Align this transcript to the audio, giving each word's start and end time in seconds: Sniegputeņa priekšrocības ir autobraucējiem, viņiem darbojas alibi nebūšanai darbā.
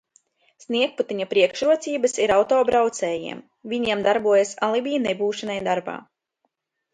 Sniegputeņa 0.61 1.27
priekšrocības 1.33 2.17
ir 2.23 2.33
autobraucējiem, 2.37 3.43
viņiem 3.75 4.03
darbojas 4.09 4.55
alibi 4.69 4.97
nebūšanai 5.05 5.61
darbā. 5.71 5.97